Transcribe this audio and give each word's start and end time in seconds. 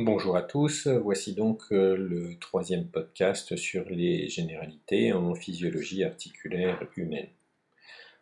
Bonjour 0.00 0.36
à 0.36 0.42
tous, 0.42 0.86
voici 0.86 1.34
donc 1.34 1.60
euh, 1.72 1.96
le 1.96 2.38
troisième 2.38 2.86
podcast 2.86 3.56
sur 3.56 3.84
les 3.90 4.28
généralités 4.28 5.12
en 5.12 5.34
physiologie 5.34 6.04
articulaire 6.04 6.80
humaine. 6.96 7.26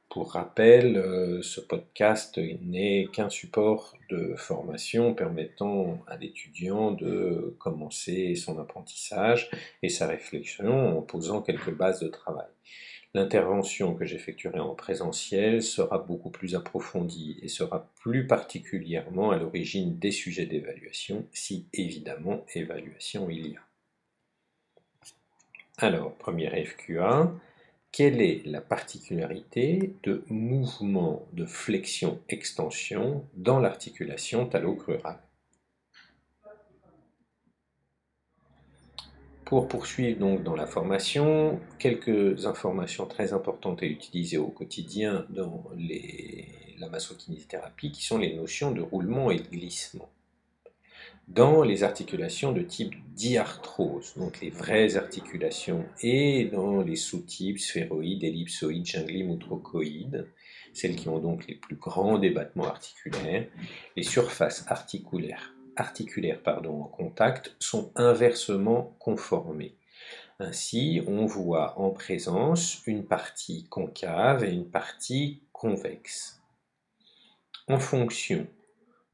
Pour 0.08 0.32
rappel, 0.32 0.96
euh, 0.96 1.42
ce 1.42 1.61
podcast 1.61 2.38
n'est 2.62 3.08
qu'un 3.12 3.29
support 3.29 3.96
de 4.08 4.35
formation 4.37 5.14
permettant 5.14 5.98
à 6.06 6.17
l'étudiant 6.17 6.92
de 6.92 7.56
commencer 7.58 8.34
son 8.37 8.58
apprentissage 8.58 9.51
et 9.83 9.88
sa 9.88 10.06
réflexion 10.06 10.98
en 10.98 11.03
posant 11.03 11.42
quelques 11.42 11.74
bases 11.74 12.01
de 12.01 12.08
travail. 12.08 12.47
L'intervention 13.15 13.94
que 13.94 14.04
j'effectuerai 14.04 14.61
en 14.61 14.74
présentiel 14.74 15.62
sera 15.62 15.98
beaucoup 15.98 16.30
plus 16.30 16.55
approfondie 16.55 17.38
et 17.43 17.48
sera 17.48 17.91
plus 18.01 18.27
particulièrement 18.27 19.30
à 19.30 19.38
l'origine 19.38 19.98
des 19.98 20.11
sujets 20.11 20.47
d'évaluation, 20.47 21.27
si 21.33 21.66
évidemment 21.73 22.45
évaluation 22.55 23.29
il 23.30 23.52
y 23.52 23.57
a. 23.57 23.61
Alors, 25.79 26.15
première 26.15 26.52
FQA, 26.52 27.33
quelle 27.96 28.20
est 28.20 28.45
la 28.45 28.60
particularité 28.60 29.95
de 30.02 30.23
mouvement 30.28 31.27
de 31.32 31.46
flexion-extension 31.46 33.27
dans 33.32 33.59
l'articulation 33.59 34.46
talocrurale 34.46 35.19
Pour 39.46 39.66
poursuivre 39.66 40.19
donc 40.19 40.42
dans 40.42 40.55
la 40.55 40.66
formation, 40.66 41.59
quelques 41.78 42.45
informations 42.45 43.06
très 43.06 43.32
importantes 43.32 43.82
à 43.82 43.86
utiliser 43.86 44.36
au 44.36 44.48
quotidien 44.48 45.24
dans 45.30 45.64
la 46.78 46.91
massokinésithérapie 46.91 47.92
qui 47.92 48.05
sont 48.05 48.19
les 48.19 48.36
notions 48.36 48.72
de 48.72 48.83
roulement 48.83 49.30
et 49.30 49.38
de 49.38 49.48
glissement. 49.48 50.10
Dans 51.29 51.62
les 51.62 51.83
articulations 51.83 52.53
de 52.53 52.62
type 52.62 52.95
diarthrose, 53.15 54.15
donc 54.17 54.41
les 54.41 54.50
vraies 54.50 54.97
articulations, 54.97 55.84
et 56.00 56.47
dans 56.47 56.83
les 56.83 56.97
sous-types 56.97 57.59
sphéroïdes, 57.59 58.25
ellipsoïdes, 58.25 58.87
junglimes 58.87 59.31
ou 59.31 59.37
trochoïdes, 59.37 60.28
celles 60.73 60.97
qui 60.97 61.09
ont 61.09 61.19
donc 61.19 61.47
les 61.47 61.56
plus 61.56 61.77
grands 61.77 62.19
débattements 62.19 62.69
articulaires, 62.69 63.47
les 63.97 64.03
surfaces 64.03 64.65
articulaires 64.69 65.53
articulaires 65.77 66.42
pardon, 66.42 66.83
en 66.83 66.89
contact 66.89 67.55
sont 67.59 67.93
inversement 67.95 68.97
conformés. 68.98 69.77
Ainsi, 70.39 71.03
on 71.06 71.25
voit 71.27 71.78
en 71.78 71.91
présence 71.91 72.83
une 72.87 73.05
partie 73.05 73.67
concave 73.69 74.45
et 74.45 74.50
une 74.50 74.69
partie 74.69 75.43
convexe. 75.53 76.43
En 77.69 77.78
fonction 77.78 78.47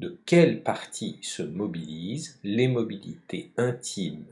de 0.02 0.18
quelle 0.26 0.64
partie 0.64 1.18
se 1.22 1.44
mobilise, 1.44 2.40
les 2.42 2.66
mobilités 2.66 3.52
intimes, 3.56 4.26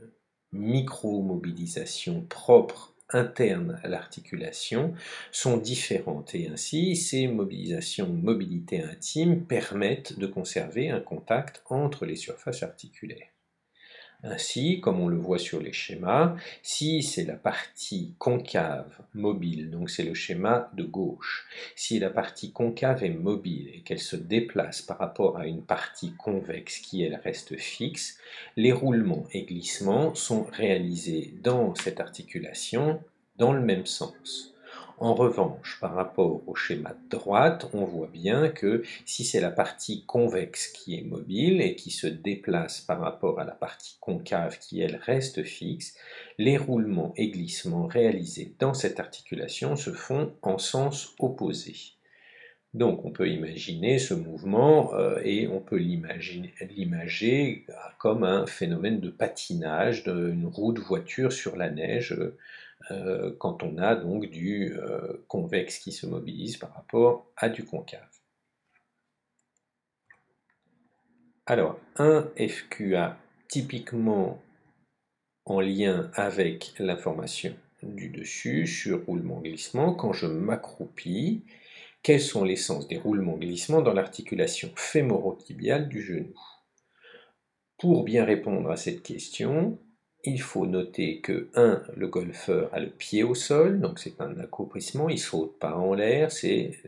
micro-mobilisation 0.51 2.25
propre 2.27 2.93
internes 3.07 3.79
à 3.81 3.87
l'articulation 3.87 4.93
sont 5.31 5.55
différentes 5.55 6.35
et 6.35 6.49
ainsi 6.49 6.97
ces 6.97 7.27
mobilisations 7.27 8.09
mobilité 8.09 8.83
intime 8.83 9.45
permettent 9.45 10.19
de 10.19 10.27
conserver 10.27 10.89
un 10.89 10.99
contact 10.99 11.63
entre 11.69 12.05
les 12.05 12.17
surfaces 12.17 12.63
articulaires. 12.63 13.29
Ainsi, 14.23 14.81
comme 14.81 14.99
on 14.99 15.07
le 15.07 15.17
voit 15.17 15.39
sur 15.39 15.59
les 15.59 15.73
schémas, 15.73 16.35
si 16.61 17.01
c'est 17.01 17.25
la 17.25 17.35
partie 17.35 18.13
concave 18.19 18.99
mobile, 19.15 19.71
donc 19.71 19.89
c'est 19.89 20.03
le 20.03 20.13
schéma 20.13 20.69
de 20.73 20.83
gauche, 20.83 21.47
si 21.75 21.97
la 21.97 22.11
partie 22.11 22.51
concave 22.51 23.03
est 23.03 23.09
mobile 23.09 23.69
et 23.73 23.81
qu'elle 23.81 23.99
se 23.99 24.15
déplace 24.15 24.83
par 24.83 24.99
rapport 24.99 25.37
à 25.37 25.47
une 25.47 25.63
partie 25.63 26.13
convexe 26.13 26.79
qui 26.79 27.01
elle 27.03 27.15
reste 27.23 27.57
fixe, 27.57 28.19
les 28.57 28.71
roulements 28.71 29.25
et 29.33 29.43
glissements 29.43 30.13
sont 30.13 30.43
réalisés 30.43 31.33
dans 31.41 31.73
cette 31.73 31.99
articulation 31.99 33.01
dans 33.37 33.53
le 33.53 33.61
même 33.61 33.87
sens. 33.87 34.50
En 35.01 35.15
revanche, 35.15 35.79
par 35.81 35.95
rapport 35.95 36.47
au 36.47 36.53
schéma 36.53 36.91
de 36.91 37.17
droite, 37.17 37.67
on 37.73 37.85
voit 37.85 38.11
bien 38.13 38.49
que 38.49 38.83
si 39.03 39.25
c'est 39.25 39.41
la 39.41 39.49
partie 39.49 40.05
convexe 40.05 40.67
qui 40.67 40.95
est 40.95 41.01
mobile 41.01 41.59
et 41.59 41.75
qui 41.75 41.89
se 41.89 42.05
déplace 42.05 42.81
par 42.81 42.99
rapport 42.99 43.39
à 43.39 43.43
la 43.43 43.53
partie 43.53 43.97
concave 43.99 44.59
qui, 44.59 44.79
elle, 44.79 44.97
reste 44.97 45.41
fixe, 45.41 45.97
les 46.37 46.55
roulements 46.55 47.13
et 47.17 47.31
glissements 47.31 47.87
réalisés 47.87 48.53
dans 48.59 48.75
cette 48.75 48.99
articulation 48.99 49.75
se 49.75 49.91
font 49.91 50.35
en 50.43 50.59
sens 50.59 51.15
opposé. 51.17 51.73
Donc 52.73 53.03
on 53.03 53.11
peut 53.11 53.27
imaginer 53.27 53.99
ce 53.99 54.13
mouvement 54.13 54.93
euh, 54.93 55.19
et 55.23 55.47
on 55.47 55.59
peut 55.59 55.77
l'imager 55.77 57.65
comme 57.97 58.23
un 58.23 58.45
phénomène 58.45 59.01
de 59.01 59.09
patinage 59.09 60.03
d'une 60.05 60.45
roue 60.45 60.71
de 60.71 60.79
voiture 60.79 61.33
sur 61.33 61.57
la 61.57 61.69
neige 61.69 62.17
euh, 62.89 63.35
quand 63.39 63.61
on 63.61 63.77
a 63.77 63.95
donc 63.95 64.29
du 64.29 64.73
euh, 64.73 65.23
convexe 65.27 65.79
qui 65.79 65.91
se 65.91 66.05
mobilise 66.05 66.57
par 66.57 66.73
rapport 66.73 67.29
à 67.35 67.49
du 67.49 67.65
concave. 67.65 68.07
Alors, 71.45 71.77
un 71.97 72.29
FQA 72.37 73.17
typiquement 73.49 74.41
en 75.45 75.59
lien 75.59 76.09
avec 76.13 76.73
l'information 76.79 77.53
du 77.83 78.09
dessus 78.09 78.67
sur 78.67 79.05
roulement-glissement, 79.05 79.93
quand 79.93 80.13
je 80.13 80.27
m'accroupis, 80.27 81.43
quels 82.03 82.21
sont 82.21 82.43
les 82.43 82.55
sens 82.55 82.87
des 82.87 82.97
roulements-glissements 82.97 83.81
dans 83.81 83.93
l'articulation 83.93 84.71
fémorotibiale 84.75 85.87
du 85.87 86.01
genou? 86.01 86.33
Pour 87.77 88.03
bien 88.03 88.25
répondre 88.25 88.71
à 88.71 88.77
cette 88.77 89.03
question, 89.03 89.77
il 90.23 90.41
faut 90.41 90.67
noter 90.67 91.19
que 91.21 91.49
1. 91.55 91.81
le 91.95 92.07
golfeur 92.07 92.69
a 92.73 92.79
le 92.79 92.89
pied 92.89 93.23
au 93.23 93.33
sol, 93.33 93.79
donc 93.79 93.99
c'est 93.99 94.21
un 94.21 94.39
accouplissement, 94.39 95.09
il 95.09 95.19
saute 95.19 95.57
pas 95.57 95.75
en 95.75 95.93
l'air, 95.93 96.29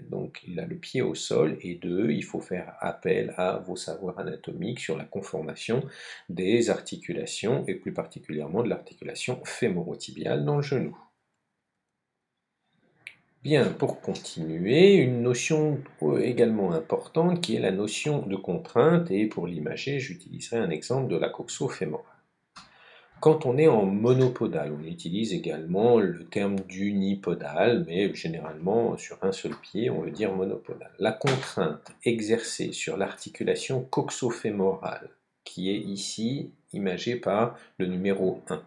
donc 0.10 0.42
il 0.48 0.60
a 0.60 0.66
le 0.66 0.76
pied 0.76 1.02
au 1.02 1.16
sol, 1.16 1.58
et 1.62 1.76
2. 1.76 2.12
il 2.12 2.24
faut 2.24 2.42
faire 2.42 2.76
appel 2.80 3.34
à 3.38 3.58
vos 3.58 3.76
savoirs 3.76 4.20
anatomiques 4.20 4.80
sur 4.80 4.98
la 4.98 5.06
conformation 5.06 5.84
des 6.30 6.70
articulations, 6.70 7.66
et 7.68 7.76
plus 7.76 7.94
particulièrement 7.94 8.64
de 8.64 8.70
l'articulation 8.70 9.44
fémorotibiale 9.46 10.46
dans 10.46 10.58
le 10.58 10.64
genou. 10.64 10.98
Bien, 13.44 13.66
pour 13.66 14.00
continuer, 14.00 14.94
une 14.94 15.22
notion 15.22 15.78
également 16.22 16.72
importante 16.72 17.42
qui 17.42 17.58
est 17.58 17.60
la 17.60 17.74
notion 17.74 18.26
de 18.26 18.38
contrainte, 18.38 19.12
et 19.12 19.26
pour 19.26 19.48
l'imager, 19.48 20.00
j'utiliserai 20.00 20.60
un 20.60 20.70
exemple 20.70 21.12
de 21.12 21.18
la 21.18 21.28
coxo-fémorale. 21.28 22.06
Quand 23.20 23.46
on 23.46 23.58
est 23.58 23.68
en 23.68 23.86
monopodal, 23.86 24.72
on 24.72 24.86
utilise 24.86 25.34
également 25.34 26.00
le 26.00 26.24
terme 26.24 26.56
d'unipodal, 26.62 27.84
mais 27.86 28.16
généralement 28.16 28.96
sur 28.96 29.18
un 29.24 29.34
seul 29.34 29.56
pied, 29.62 29.90
on 29.90 30.04
veut 30.04 30.12
dire 30.12 30.34
monopodal. 30.34 30.92
La 31.00 31.12
contrainte 31.12 31.92
exercée 32.06 32.72
sur 32.72 32.96
l'articulation 32.96 33.82
coxofémorale, 33.82 35.10
qui 35.44 35.70
est 35.70 35.80
ici 35.80 36.52
imagée 36.72 37.18
par 37.18 37.58
le 37.78 37.88
numéro 37.88 38.40
1, 38.50 38.64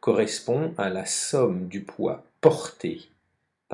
correspond 0.00 0.72
à 0.78 0.88
la 0.88 1.04
somme 1.04 1.68
du 1.68 1.82
poids 1.82 2.24
porté 2.40 3.10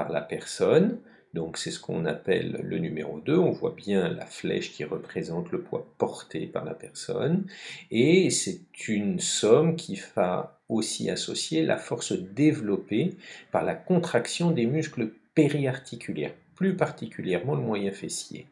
par 0.00 0.11
la 0.11 0.22
personne 0.22 0.99
donc 1.33 1.59
c'est 1.59 1.71
ce 1.71 1.78
qu'on 1.78 2.06
appelle 2.06 2.61
le 2.65 2.78
numéro 2.78 3.21
2. 3.21 3.37
On 3.38 3.53
voit 3.53 3.75
bien 3.77 4.09
la 4.09 4.27
flèche 4.27 4.72
qui 4.72 4.84
représente 4.84 5.53
le 5.53 5.61
poids 5.61 5.87
porté 5.99 6.47
par 6.47 6.65
la 6.65 6.75
personne. 6.75 7.47
Et 7.91 8.31
c'est 8.31 8.89
une 8.89 9.21
somme 9.21 9.77
qui 9.77 10.00
va 10.16 10.60
aussi 10.69 11.09
associer 11.09 11.62
la 11.62 11.77
force 11.77 12.12
développée 12.12 13.16
par 13.53 13.65
la 13.65 13.75
contraction 13.75 14.50
des 14.50 14.66
muscles 14.66 15.12
périarticulaires, 15.34 16.34
plus 16.56 16.77
particulièrement 16.77 17.55
le 17.55 17.62
moyen 17.62 17.93
fessier. 17.93 18.47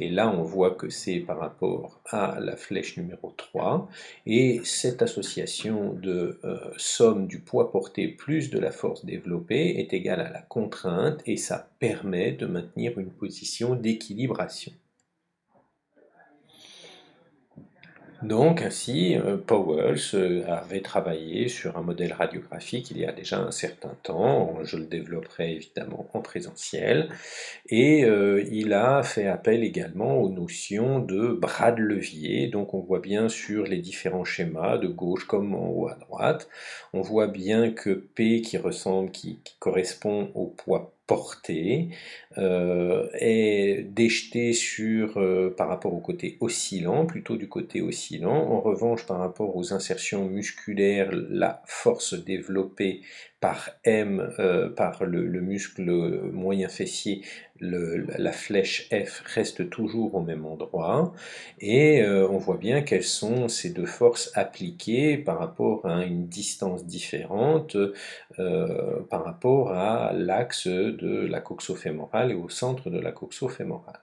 Et 0.00 0.10
là, 0.10 0.28
on 0.30 0.42
voit 0.42 0.74
que 0.74 0.88
c'est 0.88 1.20
par 1.20 1.38
rapport 1.38 2.00
à 2.06 2.38
la 2.40 2.56
flèche 2.56 2.96
numéro 2.96 3.32
3. 3.36 3.88
Et 4.26 4.60
cette 4.64 5.02
association 5.02 5.92
de 5.92 6.38
euh, 6.44 6.58
somme 6.76 7.26
du 7.26 7.40
poids 7.40 7.70
porté 7.70 8.08
plus 8.08 8.50
de 8.50 8.58
la 8.58 8.72
force 8.72 9.04
développée 9.04 9.78
est 9.78 9.92
égale 9.92 10.20
à 10.20 10.30
la 10.30 10.42
contrainte 10.42 11.22
et 11.26 11.36
ça 11.36 11.68
permet 11.78 12.32
de 12.32 12.46
maintenir 12.46 12.98
une 12.98 13.10
position 13.10 13.74
d'équilibration. 13.74 14.72
Donc 18.22 18.62
ainsi, 18.62 19.14
euh, 19.14 19.36
Powell 19.36 19.98
avait 20.48 20.80
travaillé 20.80 21.48
sur 21.48 21.76
un 21.76 21.82
modèle 21.82 22.14
radiographique 22.14 22.90
il 22.90 22.98
y 22.98 23.04
a 23.04 23.12
déjà 23.12 23.38
un 23.38 23.50
certain 23.50 23.94
temps, 24.02 24.58
je 24.64 24.78
le 24.78 24.86
développerai 24.86 25.52
évidemment 25.52 26.08
en 26.14 26.20
présentiel, 26.20 27.10
et 27.68 28.04
euh, 28.04 28.42
il 28.50 28.72
a 28.72 29.02
fait 29.02 29.26
appel 29.26 29.62
également 29.62 30.16
aux 30.18 30.30
notions 30.30 30.98
de 30.98 31.28
bras 31.28 31.72
de 31.72 31.82
levier, 31.82 32.46
donc 32.46 32.72
on 32.72 32.80
voit 32.80 33.00
bien 33.00 33.28
sur 33.28 33.64
les 33.64 33.78
différents 33.78 34.24
schémas, 34.24 34.78
de 34.78 34.88
gauche 34.88 35.26
comme 35.26 35.54
en 35.54 35.68
haut 35.68 35.88
à 35.88 35.94
droite, 35.96 36.48
on 36.94 37.02
voit 37.02 37.28
bien 37.28 37.70
que 37.70 37.90
P 37.90 38.40
qui 38.40 38.56
ressemble, 38.56 39.10
qui 39.10 39.40
correspond 39.58 40.30
au 40.34 40.46
poids 40.46 40.95
porté 41.06 41.90
euh, 42.38 43.08
est 43.14 43.82
déjeté 43.84 44.52
sur, 44.52 45.18
euh, 45.18 45.54
par 45.56 45.68
rapport 45.68 45.94
au 45.94 46.00
côté 46.00 46.36
oscillant, 46.40 47.06
plutôt 47.06 47.36
du 47.36 47.48
côté 47.48 47.80
oscillant. 47.80 48.34
En 48.34 48.60
revanche, 48.60 49.06
par 49.06 49.18
rapport 49.18 49.56
aux 49.56 49.72
insertions 49.72 50.26
musculaires, 50.26 51.10
la 51.12 51.62
force 51.66 52.14
développée 52.14 53.02
par 53.40 53.70
M, 53.84 54.32
euh, 54.38 54.68
par 54.70 55.04
le, 55.04 55.40
muscle 55.40 55.84
moyen 56.32 56.68
fessier, 56.68 57.22
la 57.60 58.32
flèche 58.32 58.88
F 58.90 59.22
reste 59.26 59.70
toujours 59.70 60.14
au 60.14 60.20
même 60.20 60.44
endroit. 60.44 61.12
Et 61.60 62.04
on 62.06 62.36
voit 62.38 62.58
bien 62.58 62.82
quelles 62.82 63.02
sont 63.02 63.48
ces 63.48 63.70
deux 63.70 63.86
forces 63.86 64.30
appliquées 64.34 65.16
par 65.16 65.38
rapport 65.38 65.86
à 65.86 66.04
une 66.04 66.26
distance 66.26 66.84
différente, 66.84 67.76
par 68.36 69.24
rapport 69.24 69.72
à 69.72 70.12
l'axe 70.12 70.66
de 70.66 71.26
la 71.26 71.40
coxofémorale 71.40 72.32
et 72.32 72.34
au 72.34 72.48
centre 72.48 72.90
de 72.90 72.98
la 72.98 73.12
coxofémorale. 73.12 74.00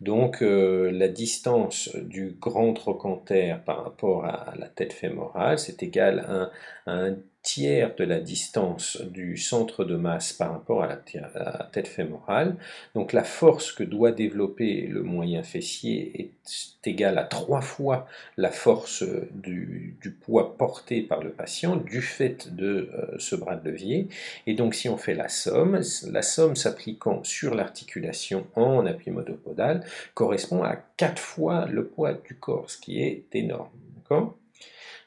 Donc 0.00 0.42
euh, 0.42 0.90
la 0.90 1.08
distance 1.08 1.94
du 1.96 2.36
grand 2.38 2.72
trochanter 2.74 3.56
par 3.64 3.84
rapport 3.84 4.24
à 4.24 4.54
la 4.58 4.68
tête 4.68 4.92
fémorale, 4.92 5.58
c'est 5.58 5.82
égal 5.82 6.50
à 6.86 6.90
un, 6.90 7.16
tiers 7.46 7.94
de 7.94 8.02
la 8.02 8.18
distance 8.18 9.00
du 9.02 9.36
centre 9.36 9.84
de 9.84 9.94
masse 9.94 10.32
par 10.32 10.50
rapport 10.50 10.82
à 10.82 10.88
la, 10.88 10.96
tête 10.96 11.86
fémorale. 11.86 12.56
Donc 12.96 13.12
la 13.12 13.22
force 13.22 13.70
que 13.70 13.84
doit 13.84 14.10
développer 14.10 14.88
le 14.88 15.04
moyen 15.04 15.44
fessier 15.44 16.20
est 16.20 16.88
égale 16.88 17.18
à 17.18 17.22
trois 17.24 17.60
fois 17.60 18.08
la 18.36 18.50
force 18.50 19.04
du, 19.32 19.96
poids 20.20 20.56
porté 20.56 21.02
par 21.02 21.22
le 21.22 21.30
patient 21.30 21.76
du 21.76 22.02
fait 22.02 22.52
de 22.54 22.90
euh, 22.92 23.16
ce 23.18 23.36
bras 23.36 23.54
de 23.54 23.70
levier. 23.70 24.08
Et 24.48 24.54
donc 24.54 24.74
si 24.74 24.88
on 24.88 24.96
fait 24.96 25.14
la 25.14 25.28
somme, 25.28 25.80
la 26.10 26.22
somme 26.22 26.56
s'appliquant 26.56 27.22
sur 27.22 27.54
l'articulation 27.54 28.44
en 28.56 28.86
appui 28.86 29.12
monopodal 29.12 29.84
correspond 30.14 30.64
à 30.64 30.74
quatre 30.96 31.22
fois 31.22 31.66
le 31.66 31.86
poids 31.86 32.14
du 32.14 32.34
corps, 32.34 32.68
ce 32.70 32.78
qui 32.78 33.00
est 33.00 33.24
énorme. 33.34 33.70
D'accord? 33.98 34.34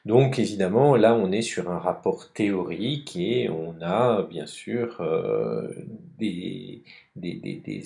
Donc 0.06 0.38
évidemment, 0.38 0.96
là 0.96 1.14
on 1.14 1.30
est 1.30 1.42
sur 1.42 1.70
un 1.70 1.78
rapport 1.78 2.32
théorique 2.32 3.16
et 3.16 3.50
on 3.50 3.74
a 3.82 4.22
bien 4.22 4.46
sûr 4.46 5.00
euh, 5.00 5.68
des, 6.18 6.82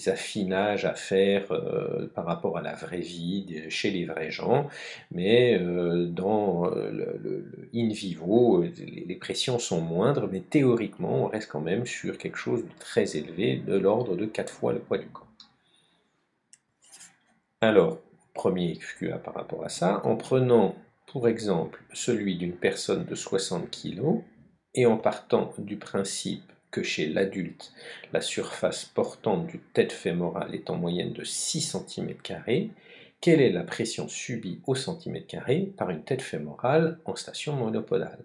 affinages 0.06 0.84
à 0.84 0.94
faire 0.94 1.50
euh, 1.50 2.06
par 2.14 2.24
rapport 2.26 2.56
à 2.56 2.62
la 2.62 2.74
vraie 2.74 3.00
vie 3.00 3.64
chez 3.68 3.90
les 3.90 4.04
vrais 4.04 4.30
gens, 4.30 4.68
mais 5.10 5.58
euh, 5.58 6.06
dans 6.06 6.66
le, 6.66 7.68
in 7.74 7.88
vivo, 7.88 8.62
les, 8.62 9.04
les, 9.06 9.16
pressions 9.16 9.58
sont 9.58 9.80
moindres, 9.80 10.28
mais 10.30 10.40
théoriquement 10.40 11.24
on 11.24 11.26
reste 11.26 11.50
quand 11.50 11.60
même 11.60 11.84
sur 11.84 12.16
quelque 12.18 12.38
chose 12.38 12.62
de 12.62 12.70
très 12.78 13.16
élevé, 13.16 13.56
de 13.56 13.76
l'ordre 13.76 14.14
de 14.14 14.26
4 14.26 14.52
fois 14.52 14.72
le 14.72 14.78
poids 14.78 14.98
du 14.98 15.08
corps. 15.08 15.26
Alors, 17.60 17.98
premier 18.34 18.78
QA 19.00 19.18
par 19.18 19.34
rapport 19.34 19.64
à 19.64 19.68
ça, 19.68 20.02
en 20.04 20.16
prenant 20.16 20.76
pour 21.14 21.28
exemple 21.28 21.80
celui 21.92 22.34
d'une 22.34 22.56
personne 22.56 23.04
de 23.04 23.14
60 23.14 23.70
kg, 23.70 24.24
et 24.74 24.84
en 24.84 24.96
partant 24.96 25.54
du 25.58 25.76
principe 25.76 26.42
que 26.72 26.82
chez 26.82 27.06
l'adulte, 27.06 27.72
la 28.12 28.20
surface 28.20 28.84
portante 28.84 29.46
du 29.46 29.60
tête 29.60 29.92
fémorale 29.92 30.56
est 30.56 30.70
en 30.70 30.74
moyenne 30.74 31.12
de 31.12 31.22
6 31.22 31.76
cm, 31.86 32.14
quelle 33.20 33.40
est 33.40 33.52
la 33.52 33.62
pression 33.62 34.08
subie 34.08 34.60
au 34.66 34.74
centimètre 34.74 35.28
carré 35.28 35.72
par 35.76 35.90
une 35.90 36.02
tête 36.02 36.20
fémorale 36.20 36.98
en 37.04 37.14
station 37.14 37.52
monopodale? 37.54 38.24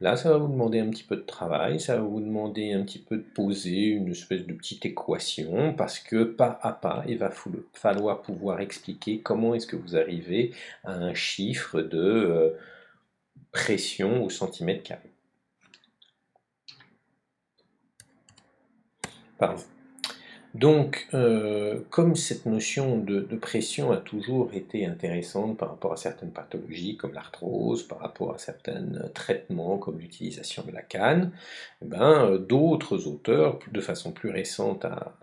Là, 0.00 0.16
ça 0.16 0.30
va 0.30 0.36
vous 0.38 0.46
demander 0.46 0.78
un 0.78 0.90
petit 0.90 1.02
peu 1.02 1.16
de 1.16 1.22
travail, 1.22 1.80
ça 1.80 1.96
va 1.96 2.02
vous 2.02 2.20
demander 2.20 2.72
un 2.72 2.84
petit 2.84 3.00
peu 3.00 3.16
de 3.16 3.22
poser 3.22 3.86
une 3.86 4.08
espèce 4.08 4.46
de 4.46 4.52
petite 4.54 4.86
équation, 4.86 5.74
parce 5.74 5.98
que 5.98 6.22
pas 6.22 6.58
à 6.62 6.72
pas, 6.72 7.04
il 7.08 7.18
va 7.18 7.32
falloir 7.72 8.22
pouvoir 8.22 8.60
expliquer 8.60 9.20
comment 9.20 9.54
est-ce 9.54 9.66
que 9.66 9.74
vous 9.74 9.96
arrivez 9.96 10.52
à 10.84 10.92
un 10.92 11.14
chiffre 11.14 11.82
de 11.82 11.98
euh, 11.98 12.50
pression 13.50 14.24
au 14.24 14.30
centimètre 14.30 14.84
carré. 14.84 15.10
Pardon. 19.38 19.62
Donc, 20.58 21.06
euh, 21.14 21.78
comme 21.88 22.16
cette 22.16 22.44
notion 22.44 22.98
de, 22.98 23.20
pression 23.40 23.92
a 23.92 23.96
toujours 23.96 24.50
été 24.52 24.86
intéressante 24.86 25.56
par 25.56 25.68
rapport 25.68 25.92
à 25.92 25.96
certaines 25.96 26.32
pathologies 26.32 26.96
comme 26.96 27.12
l'arthrose, 27.12 27.84
par 27.84 28.00
rapport 28.00 28.34
à 28.34 28.38
certains 28.38 28.84
traitements 29.14 29.78
comme 29.78 30.00
l'utilisation 30.00 30.64
de 30.66 30.72
la 30.72 30.82
canne, 30.82 31.30
eh 31.80 31.84
ben, 31.86 32.24
euh, 32.24 32.38
d'autres 32.38 33.06
auteurs, 33.06 33.60
de 33.70 33.80
façon 33.80 34.10
plus 34.10 34.30
récente 34.30 34.84
à, 34.84 35.14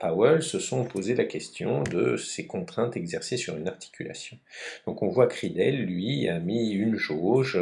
Powell, 0.00 0.42
se 0.42 0.58
sont 0.58 0.84
posé 0.84 1.14
la 1.14 1.24
question 1.24 1.82
de 1.82 2.16
ces 2.16 2.46
contraintes 2.46 2.96
exercées 2.96 3.36
sur 3.36 3.58
une 3.58 3.68
articulation. 3.68 4.38
Donc 4.86 5.02
on 5.02 5.08
voit 5.08 5.26
que 5.26 5.46
lui, 5.46 6.28
a 6.28 6.38
mis 6.38 6.70
une 6.70 6.96
jauge 6.96 7.58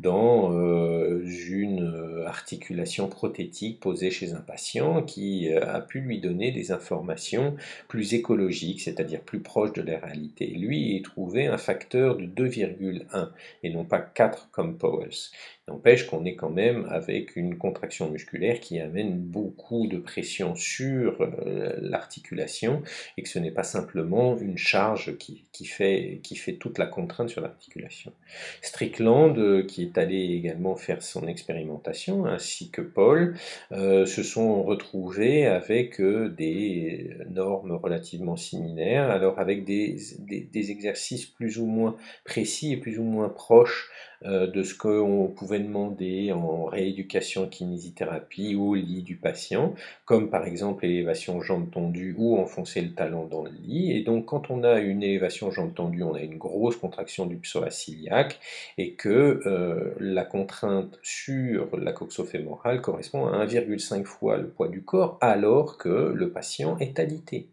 dans 0.00 0.54
euh, 0.54 1.22
une 1.26 2.24
articulation 2.26 3.08
prothétique 3.08 3.80
posée 3.80 4.10
chez 4.10 4.32
un 4.32 4.40
patient 4.40 5.02
qui 5.02 5.52
a 5.52 5.80
pu 5.80 6.00
lui 6.00 6.21
donner 6.22 6.52
des 6.52 6.72
informations 6.72 7.56
plus 7.88 8.14
écologiques, 8.14 8.80
c'est-à-dire 8.80 9.20
plus 9.20 9.40
proches 9.40 9.72
de 9.72 9.82
la 9.82 9.98
réalité. 9.98 10.46
Lui, 10.46 10.96
il 10.96 11.02
trouvait 11.02 11.46
un 11.46 11.58
facteur 11.58 12.16
de 12.16 12.24
2,1 12.24 13.30
et 13.62 13.70
non 13.70 13.84
pas 13.84 14.00
4 14.00 14.50
comme 14.50 14.78
Powell's. 14.78 15.32
N'empêche 15.68 16.08
qu'on 16.08 16.24
est 16.24 16.34
quand 16.34 16.50
même 16.50 16.86
avec 16.90 17.36
une 17.36 17.56
contraction 17.56 18.10
musculaire 18.10 18.58
qui 18.58 18.80
amène 18.80 19.16
beaucoup 19.16 19.86
de 19.86 19.96
pression 19.96 20.56
sur 20.56 21.20
euh, 21.20 21.76
l'articulation 21.80 22.82
et 23.16 23.22
que 23.22 23.28
ce 23.28 23.38
n'est 23.38 23.52
pas 23.52 23.62
simplement 23.62 24.36
une 24.36 24.58
charge 24.58 25.16
qui, 25.18 25.64
fait, 25.64 26.18
qui 26.24 26.34
fait 26.34 26.54
toute 26.54 26.78
la 26.78 26.86
contrainte 26.86 27.28
sur 27.28 27.42
l'articulation. 27.42 28.12
Strickland, 28.60 29.38
euh, 29.38 29.62
qui 29.62 29.84
est 29.84 29.98
allé 29.98 30.34
également 30.34 30.74
faire 30.74 31.00
son 31.00 31.28
expérimentation, 31.28 32.26
ainsi 32.26 32.72
que 32.72 32.82
Paul, 32.82 33.36
euh, 33.70 34.04
se 34.04 34.24
sont 34.24 34.64
retrouvés 34.64 35.46
avec 35.46 36.00
des 36.00 37.08
normes 37.30 37.70
relativement 37.70 38.34
similaires, 38.34 39.10
alors 39.10 39.38
avec 39.38 39.64
des, 39.64 39.96
des 40.18 40.70
exercices 40.72 41.26
plus 41.26 41.60
ou 41.60 41.66
moins 41.66 41.96
précis 42.24 42.72
et 42.72 42.78
plus 42.78 42.98
ou 42.98 43.04
moins 43.04 43.28
proches 43.28 43.90
de 44.24 44.62
ce 44.62 44.76
qu'on 44.76 45.32
pouvait 45.34 45.58
demander 45.62 46.32
en 46.32 46.64
rééducation 46.64 47.48
kinésithérapie 47.48 48.54
au 48.54 48.74
lit 48.74 49.02
du 49.02 49.16
patient, 49.16 49.74
comme 50.04 50.30
par 50.30 50.46
exemple 50.46 50.86
l'élévation 50.86 51.40
jambe 51.40 51.70
tendue 51.70 52.14
ou 52.18 52.38
enfoncer 52.38 52.80
le 52.80 52.92
talon 52.92 53.26
dans 53.26 53.44
le 53.44 53.50
lit. 53.50 53.92
Et 53.92 54.02
donc 54.02 54.26
quand 54.26 54.50
on 54.50 54.64
a 54.64 54.80
une 54.80 55.02
élévation 55.02 55.50
jambe 55.50 55.74
tendue, 55.74 56.02
on 56.02 56.14
a 56.14 56.20
une 56.20 56.38
grosse 56.38 56.76
contraction 56.76 57.26
du 57.26 57.36
psoas 57.36 57.84
iliaque 57.88 58.38
et 58.78 58.94
que 58.94 59.40
euh, 59.46 59.94
la 59.98 60.24
contrainte 60.24 60.98
sur 61.02 61.76
la 61.76 61.92
coxofémorale 61.92 62.80
correspond 62.80 63.26
à 63.26 63.44
1,5 63.46 64.04
fois 64.04 64.36
le 64.36 64.48
poids 64.48 64.68
du 64.68 64.82
corps 64.82 65.18
alors 65.20 65.78
que 65.78 66.12
le 66.14 66.30
patient 66.30 66.76
est 66.78 66.98
alité. 66.98 67.48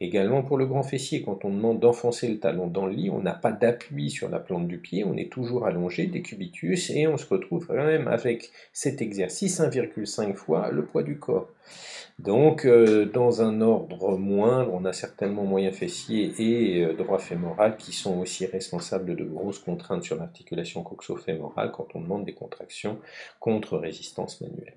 Également 0.00 0.42
pour 0.42 0.58
le 0.58 0.66
grand 0.66 0.84
fessier, 0.84 1.22
quand 1.22 1.44
on 1.44 1.50
demande 1.50 1.80
d'enfoncer 1.80 2.28
le 2.28 2.38
talon 2.38 2.68
dans 2.68 2.86
le 2.86 2.92
lit, 2.92 3.10
on 3.10 3.20
n'a 3.20 3.32
pas 3.32 3.50
d'appui 3.50 4.10
sur 4.10 4.28
la 4.28 4.38
plante 4.38 4.68
du 4.68 4.78
pied, 4.78 5.02
on 5.02 5.16
est 5.16 5.30
toujours 5.30 5.66
allongé, 5.66 6.06
décubitus, 6.06 6.90
et 6.90 7.08
on 7.08 7.16
se 7.16 7.26
retrouve 7.26 7.66
quand 7.66 7.74
même 7.74 8.06
avec 8.06 8.52
cet 8.72 9.02
exercice 9.02 9.58
1,5 9.58 10.34
fois 10.34 10.70
le 10.70 10.84
poids 10.84 11.02
du 11.02 11.18
corps. 11.18 11.48
Donc, 12.20 12.64
euh, 12.64 13.06
dans 13.06 13.42
un 13.42 13.60
ordre 13.60 14.16
moindre, 14.16 14.72
on 14.72 14.84
a 14.84 14.92
certainement 14.92 15.44
moyen 15.44 15.72
fessier 15.72 16.32
et 16.38 16.84
euh, 16.84 16.92
droit 16.92 17.18
fémoral 17.18 17.76
qui 17.76 17.92
sont 17.92 18.18
aussi 18.18 18.46
responsables 18.46 19.16
de 19.16 19.24
grosses 19.24 19.58
contraintes 19.60 20.04
sur 20.04 20.16
l'articulation 20.16 20.82
coxofémorale 20.82 21.72
quand 21.72 21.88
on 21.94 22.00
demande 22.00 22.24
des 22.24 22.34
contractions 22.34 22.98
contre 23.40 23.78
résistance 23.78 24.40
manuelle. 24.40 24.76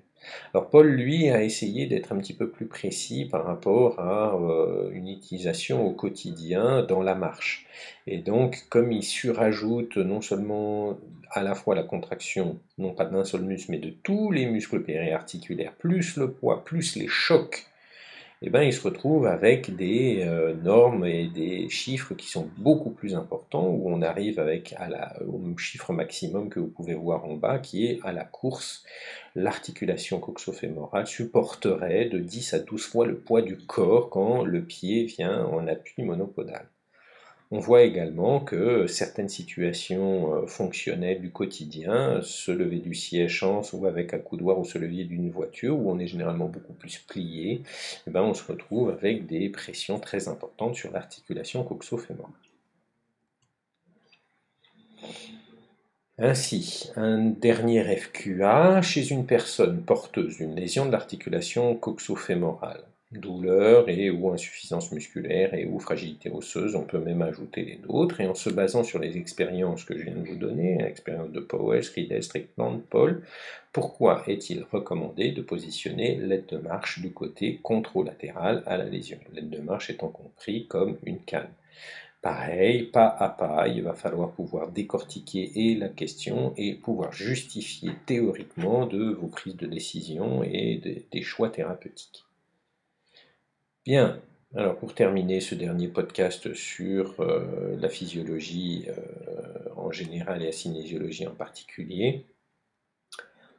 Alors 0.54 0.70
Paul, 0.70 0.88
lui, 0.88 1.30
a 1.30 1.42
essayé 1.42 1.86
d'être 1.86 2.12
un 2.12 2.18
petit 2.18 2.34
peu 2.34 2.48
plus 2.48 2.66
précis 2.66 3.24
par 3.24 3.44
rapport 3.44 4.00
à 4.00 4.34
euh, 4.34 4.90
une 4.92 5.08
utilisation 5.08 5.86
au 5.86 5.92
quotidien 5.92 6.82
dans 6.82 7.02
la 7.02 7.14
marche. 7.14 7.66
Et 8.06 8.18
donc, 8.18 8.64
comme 8.68 8.92
il 8.92 9.02
surajoute 9.02 9.96
non 9.96 10.20
seulement 10.20 10.98
à 11.30 11.42
la 11.42 11.54
fois 11.54 11.74
la 11.74 11.82
contraction, 11.82 12.60
non 12.78 12.92
pas 12.92 13.06
d'un 13.06 13.24
seul 13.24 13.42
muscle, 13.42 13.70
mais 13.70 13.78
de 13.78 13.90
tous 13.90 14.30
les 14.30 14.46
muscles 14.46 14.82
périarticulaires, 14.82 15.72
plus 15.72 16.16
le 16.16 16.30
poids, 16.30 16.64
plus 16.64 16.96
les 16.96 17.08
chocs 17.08 17.66
eh 18.44 18.50
ben, 18.50 18.62
il 18.62 18.72
se 18.72 18.82
retrouve 18.82 19.26
avec 19.26 19.76
des 19.76 20.24
euh, 20.26 20.52
normes 20.54 21.06
et 21.06 21.28
des 21.28 21.68
chiffres 21.68 22.14
qui 22.14 22.28
sont 22.28 22.48
beaucoup 22.58 22.90
plus 22.90 23.14
importants, 23.14 23.68
où 23.68 23.88
on 23.88 24.02
arrive 24.02 24.40
avec 24.40 24.74
au 25.26 25.56
chiffre 25.56 25.92
maximum 25.92 26.48
que 26.48 26.58
vous 26.58 26.66
pouvez 26.66 26.94
voir 26.94 27.24
en 27.24 27.36
bas, 27.36 27.60
qui 27.60 27.86
est 27.86 28.00
à 28.02 28.12
la 28.12 28.24
course, 28.24 28.84
l'articulation 29.36 30.18
coxofémorale 30.18 31.06
supporterait 31.06 32.06
de 32.06 32.18
10 32.18 32.54
à 32.54 32.58
12 32.58 32.84
fois 32.84 33.06
le 33.06 33.16
poids 33.16 33.42
du 33.42 33.56
corps 33.56 34.10
quand 34.10 34.44
le 34.44 34.64
pied 34.64 35.04
vient 35.04 35.44
en 35.46 35.68
appui 35.68 36.02
monopodal. 36.02 36.66
On 37.54 37.58
voit 37.58 37.82
également 37.82 38.40
que 38.40 38.86
certaines 38.86 39.28
situations 39.28 40.34
euh, 40.34 40.46
fonctionnelles 40.46 41.20
du 41.20 41.30
quotidien, 41.30 42.22
se 42.22 42.50
lever 42.50 42.78
du 42.78 42.94
siège 42.94 43.44
ou 43.74 43.84
avec 43.84 44.14
un 44.14 44.18
coudoir 44.18 44.58
ou 44.58 44.64
se 44.64 44.78
lever 44.78 45.04
d'une 45.04 45.30
voiture, 45.30 45.78
où 45.78 45.90
on 45.90 45.98
est 45.98 46.06
généralement 46.06 46.48
beaucoup 46.48 46.72
plus 46.72 46.98
plié, 47.00 47.62
eh 48.06 48.10
ben 48.10 48.22
on 48.22 48.32
se 48.32 48.50
retrouve 48.50 48.88
avec 48.88 49.26
des 49.26 49.50
pressions 49.50 50.00
très 50.00 50.28
importantes 50.28 50.76
sur 50.76 50.92
l'articulation 50.92 51.62
coxo-fémorale. 51.62 52.32
Ainsi, 56.16 56.90
un 56.96 57.18
dernier 57.18 57.84
FQA 57.96 58.80
chez 58.80 59.10
une 59.10 59.26
personne 59.26 59.82
porteuse 59.82 60.38
d'une 60.38 60.56
lésion 60.56 60.86
de 60.86 60.92
l'articulation 60.92 61.74
coxo-fémorale 61.74 62.84
douleur 63.12 63.88
et 63.88 64.10
ou 64.10 64.30
insuffisance 64.30 64.92
musculaire 64.92 65.54
et 65.54 65.66
ou 65.66 65.78
fragilité 65.78 66.30
osseuse, 66.30 66.74
on 66.74 66.84
peut 66.84 66.98
même 66.98 67.22
ajouter 67.22 67.64
les 67.64 67.80
autres, 67.88 68.20
et 68.20 68.26
en 68.26 68.34
se 68.34 68.50
basant 68.50 68.84
sur 68.84 68.98
les 68.98 69.16
expériences 69.16 69.84
que 69.84 69.96
je 69.96 70.04
viens 70.04 70.14
de 70.14 70.26
vous 70.26 70.36
donner, 70.36 70.78
l'expérience 70.78 71.30
de 71.30 71.40
Powell, 71.40 71.84
Riedel, 71.94 72.22
Strickland, 72.22 72.82
Paul, 72.88 73.22
pourquoi 73.72 74.22
est-il 74.26 74.64
recommandé 74.70 75.32
de 75.32 75.42
positionner 75.42 76.16
l'aide 76.16 76.46
de 76.46 76.58
marche 76.58 77.00
du 77.00 77.12
côté 77.12 77.58
contralatéral 77.62 78.62
à 78.66 78.76
la 78.76 78.84
lésion? 78.84 79.18
L'aide 79.32 79.50
de 79.50 79.60
marche 79.60 79.90
étant 79.90 80.08
compris 80.08 80.66
comme 80.66 80.98
une 81.04 81.20
canne. 81.20 81.48
Pareil, 82.20 82.84
pas 82.84 83.08
à 83.08 83.28
pas, 83.28 83.66
il 83.66 83.82
va 83.82 83.94
falloir 83.94 84.30
pouvoir 84.30 84.68
décortiquer 84.68 85.50
et 85.56 85.74
la 85.74 85.88
question 85.88 86.54
et 86.56 86.74
pouvoir 86.74 87.12
justifier 87.12 87.90
théoriquement 88.06 88.86
de 88.86 89.10
vos 89.12 89.26
prises 89.26 89.56
de 89.56 89.66
décision 89.66 90.44
et 90.44 90.80
des 91.10 91.22
choix 91.22 91.48
thérapeutiques. 91.48 92.24
Bien, 93.84 94.22
alors 94.54 94.76
pour 94.76 94.94
terminer 94.94 95.40
ce 95.40 95.56
dernier 95.56 95.88
podcast 95.88 96.54
sur 96.54 97.20
euh, 97.20 97.76
la 97.80 97.88
physiologie 97.88 98.86
euh, 98.86 99.68
en 99.74 99.90
général 99.90 100.40
et 100.40 100.46
la 100.46 100.52
cinésiologie 100.52 101.26
en 101.26 101.34
particulier, 101.34 102.24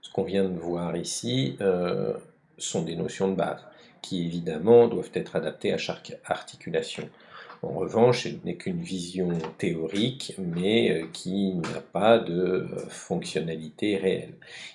ce 0.01 0.09
qu'on 0.13 0.23
vient 0.23 0.45
de 0.45 0.57
voir 0.57 0.95
ici 0.95 1.57
euh, 1.59 2.13
sont 2.57 2.83
des 2.83 2.95
notions 2.95 3.27
de 3.27 3.35
base 3.35 3.65
qui 4.01 4.25
évidemment 4.25 4.87
doivent 4.87 5.11
être 5.13 5.35
adaptées 5.35 5.73
à 5.73 5.77
chaque 5.77 6.17
articulation. 6.23 7.09
En 7.63 7.71
revanche, 7.71 8.23
ce 8.23 8.45
n'est 8.45 8.57
qu'une 8.57 8.81
vision 8.81 9.29
théorique, 9.57 10.33
mais 10.37 10.91
euh, 10.91 11.05
qui 11.13 11.53
n'a 11.53 11.79
pas 11.79 12.19
de 12.19 12.33
euh, 12.33 12.67
fonctionnalité 12.89 13.95
réelle. 13.95 14.33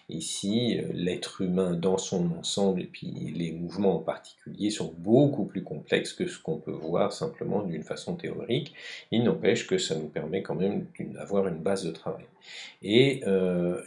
Ici, 0.08 0.78
euh, 0.78 0.88
l'être 0.94 1.42
humain 1.42 1.74
dans 1.74 1.98
son 1.98 2.30
ensemble, 2.38 2.80
et 2.80 2.86
puis 2.86 3.08
les 3.36 3.52
mouvements 3.52 3.96
en 3.96 3.98
particulier, 3.98 4.70
sont 4.70 4.94
beaucoup 4.96 5.44
plus 5.44 5.62
complexes 5.62 6.14
que 6.14 6.26
ce 6.26 6.38
qu'on 6.38 6.56
peut 6.56 6.72
voir 6.72 7.12
simplement 7.12 7.62
d'une 7.62 7.82
façon 7.82 8.16
théorique. 8.16 8.72
Il 9.10 9.22
n'empêche 9.22 9.66
que 9.66 9.76
ça 9.76 9.94
nous 9.94 10.08
permet 10.08 10.40
quand 10.42 10.54
même 10.54 10.86
d'avoir 10.98 11.46
une 11.46 11.58
base 11.58 11.84
de 11.84 11.90
travail. 11.90 12.24
Et 12.82 13.22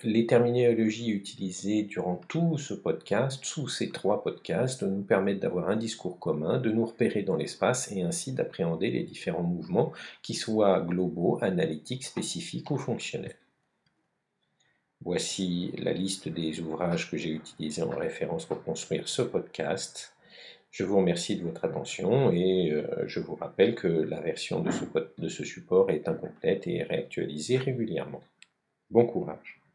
les 0.03 0.25
terminologies 0.25 1.11
utilisées 1.11 1.83
durant 1.83 2.21
tout 2.27 2.57
ce 2.57 2.73
podcast, 2.73 3.43
tous 3.53 3.67
ces 3.67 3.89
trois 3.89 4.23
podcasts, 4.23 4.83
nous 4.83 5.03
permettent 5.03 5.39
d'avoir 5.39 5.69
un 5.69 5.75
discours 5.75 6.19
commun, 6.19 6.59
de 6.59 6.71
nous 6.71 6.85
repérer 6.85 7.23
dans 7.23 7.35
l'espace 7.35 7.91
et 7.91 8.01
ainsi 8.01 8.33
d'appréhender 8.33 8.91
les 8.91 9.03
différents 9.03 9.43
mouvements, 9.43 9.93
qui 10.21 10.33
soient 10.33 10.81
globaux, 10.81 11.39
analytiques, 11.41 12.03
spécifiques 12.03 12.71
ou 12.71 12.77
fonctionnels. 12.77 13.35
Voici 15.03 15.71
la 15.79 15.93
liste 15.93 16.29
des 16.29 16.59
ouvrages 16.59 17.09
que 17.09 17.17
j'ai 17.17 17.31
utilisés 17.31 17.81
en 17.81 17.89
référence 17.89 18.45
pour 18.45 18.63
construire 18.63 19.07
ce 19.07 19.23
podcast. 19.23 20.15
Je 20.69 20.83
vous 20.83 20.97
remercie 20.97 21.37
de 21.37 21.43
votre 21.43 21.65
attention 21.65 22.31
et 22.31 22.71
euh, 22.71 23.07
je 23.07 23.19
vous 23.19 23.33
rappelle 23.33 23.73
que 23.73 23.87
la 23.87 24.21
version 24.21 24.61
de 24.61 24.69
ce, 24.69 24.85
de 25.17 25.27
ce 25.27 25.43
support 25.43 25.89
est 25.89 26.07
incomplète 26.07 26.67
et 26.67 26.83
réactualisée 26.83 27.57
régulièrement. 27.57 28.21
Bon 28.91 29.07
courage 29.07 29.60